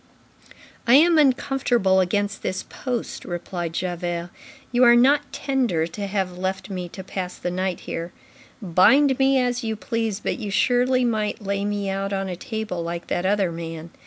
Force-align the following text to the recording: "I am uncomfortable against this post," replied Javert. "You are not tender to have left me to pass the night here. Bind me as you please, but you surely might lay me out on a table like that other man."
"I 0.87 0.95
am 0.95 1.19
uncomfortable 1.19 1.99
against 1.99 2.41
this 2.41 2.63
post," 2.63 3.23
replied 3.23 3.73
Javert. 3.73 4.31
"You 4.71 4.83
are 4.83 4.95
not 4.95 5.31
tender 5.31 5.85
to 5.85 6.07
have 6.07 6.35
left 6.35 6.71
me 6.71 6.89
to 6.89 7.03
pass 7.03 7.37
the 7.37 7.51
night 7.51 7.81
here. 7.81 8.11
Bind 8.63 9.19
me 9.19 9.37
as 9.39 9.63
you 9.63 9.75
please, 9.75 10.19
but 10.19 10.39
you 10.39 10.49
surely 10.49 11.05
might 11.05 11.39
lay 11.43 11.65
me 11.65 11.87
out 11.87 12.13
on 12.13 12.27
a 12.29 12.35
table 12.35 12.81
like 12.81 13.05
that 13.09 13.27
other 13.27 13.51
man." 13.51 13.91